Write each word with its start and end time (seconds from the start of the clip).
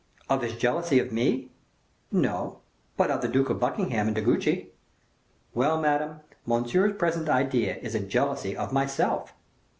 "Of 0.31 0.41
his 0.41 0.55
jealousy 0.55 0.97
of 0.97 1.11
me?" 1.11 1.51
"No, 2.11 2.61
but 2.97 3.11
of 3.11 3.21
the 3.21 3.27
Duke 3.27 3.51
of 3.51 3.59
Buckingham 3.59 4.07
and 4.07 4.15
De 4.15 4.21
Guiche." 4.23 4.65
"Well, 5.53 5.79
Madame, 5.79 6.21
Monsieur's 6.43 6.97
present 6.97 7.29
idea 7.29 7.75
is 7.77 7.93
a 7.93 7.99
jealousy 7.99 8.57
of 8.57 8.73
myself." 8.73 9.31